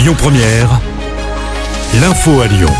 [0.00, 0.80] Lyon Première,
[2.00, 2.72] l'info à Lyon.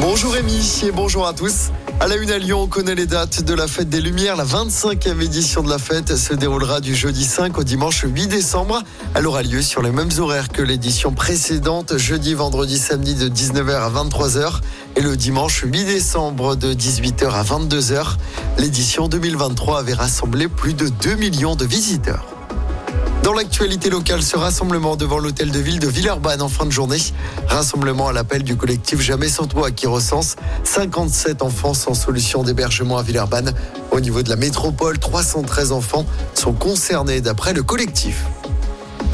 [0.00, 1.70] Bonjour Rémi et bonjour à tous.
[2.00, 4.36] À la une à Lyon, on connaît les dates de la fête des Lumières.
[4.36, 8.82] La 25e édition de la fête se déroulera du jeudi 5 au dimanche 8 décembre.
[9.14, 13.74] Elle aura lieu sur les mêmes horaires que l'édition précédente, jeudi, vendredi, samedi de 19h
[13.74, 14.60] à 23h
[14.96, 18.16] et le dimanche 8 décembre de 18h à 22h.
[18.56, 22.33] L'édition 2023 avait rassemblé plus de 2 millions de visiteurs.
[23.24, 26.98] Dans l'actualité locale, ce rassemblement devant l'hôtel de ville de Villeurbanne en fin de journée.
[27.48, 32.98] Rassemblement à l'appel du collectif Jamais sans toi qui recense 57 enfants sans solution d'hébergement
[32.98, 33.54] à Villeurbanne.
[33.92, 36.04] Au niveau de la métropole, 313 enfants
[36.34, 38.26] sont concernés d'après le collectif.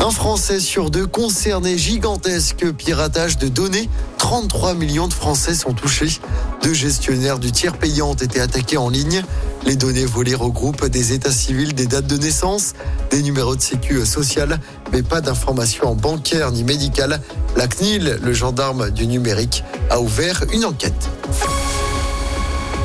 [0.01, 3.89] Un Français sur deux concerné, gigantesque piratage de données.
[4.31, 6.21] 33 millions de Français sont touchés.
[6.63, 9.25] Deux gestionnaires du tiers payant ont été attaqués en ligne.
[9.67, 12.75] Les données volées regroupent des états civils, des dates de naissance,
[13.11, 14.61] des numéros de sécu social,
[14.93, 17.21] mais pas d'informations bancaires ni médicales.
[17.57, 21.11] La CNIL, le gendarme du numérique, a ouvert une enquête.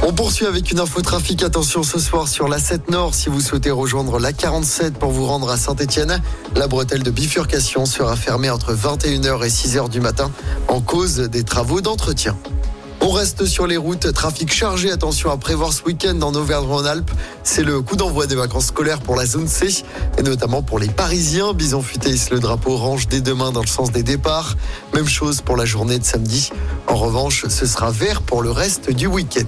[0.08, 1.42] On poursuit avec une info trafic.
[1.42, 5.26] Attention ce soir sur la 7 Nord si vous souhaitez rejoindre la 47 pour vous
[5.26, 6.22] rendre à Saint-Etienne.
[6.56, 10.32] La bretelle de bifurcation sera fermée entre 21h et 6h du matin
[10.68, 12.38] en cause des travaux d'entretien.
[13.02, 14.92] On reste sur les routes, trafic chargé.
[14.92, 17.10] Attention à prévoir ce week-end en Auvergne-Rhône-Alpes.
[17.44, 19.84] C'est le coup d'envoi des vacances scolaires pour la zone C
[20.20, 21.54] et notamment pour les Parisiens.
[21.54, 24.56] Bison futé le drapeau orange dès demain dans le sens des départs.
[24.94, 26.52] Même chose pour la journée de samedi.
[26.86, 29.46] En revanche, ce sera vert pour le reste du week-end.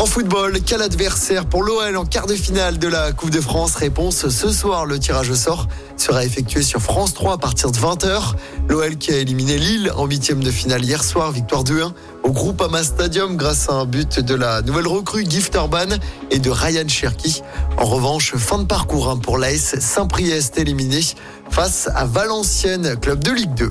[0.00, 3.74] En football, quel adversaire pour l'OL en quart de finale de la Coupe de France?
[3.74, 4.86] Réponse ce soir.
[4.86, 8.32] Le tirage au sort sera effectué sur France 3 à partir de 20h.
[8.66, 12.82] L'OL qui a éliminé Lille en huitième de finale hier soir, victoire 2-1 au Groupama
[12.82, 15.98] Stadium grâce à un but de la nouvelle recrue Gift Urban
[16.30, 17.42] et de Ryan Cherky.
[17.76, 21.00] En revanche, fin de parcours hein, pour l'AS Saint-Priest éliminé
[21.50, 23.70] face à Valenciennes, club de Ligue 2.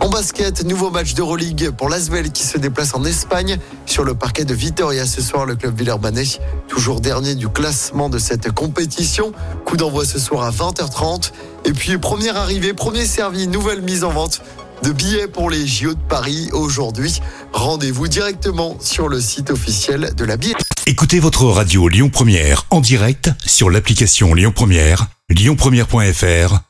[0.00, 4.46] En basket, nouveau match d'Euroleague pour l'Asvel qui se déplace en Espagne sur le parquet
[4.46, 6.24] de Vitoria ce soir, le club Villeurbanais,
[6.68, 9.32] toujours dernier du classement de cette compétition.
[9.66, 11.32] Coup d'envoi ce soir à 20h30.
[11.66, 14.40] Et puis première arrivée, premier servi, nouvelle mise en vente
[14.82, 17.20] de billets pour les JO de Paris aujourd'hui.
[17.52, 20.54] Rendez-vous directement sur le site officiel de la billet.
[20.86, 26.69] Écoutez votre radio Lyon Première en direct sur l'application Lyon Première, lyonpremière.fr